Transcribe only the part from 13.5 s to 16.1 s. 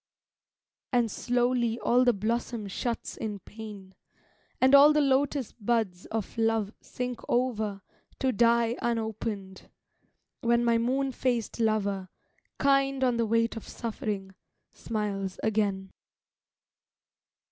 of suffering, smiles again.